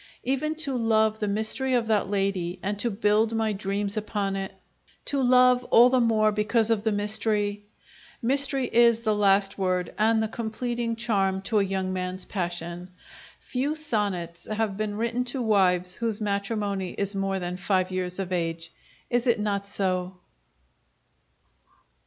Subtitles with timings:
[0.23, 4.51] Even to love the mystery of that lady and to build my dreams upon it?
[5.05, 7.67] to love all the more because of the mystery?
[8.19, 12.89] Mystery is the last word and the completing charm to a young man's passion.
[13.41, 18.31] Few sonnets have been written to wives whose matrimony is more than five years of
[18.31, 18.73] age
[19.11, 20.17] is it not so?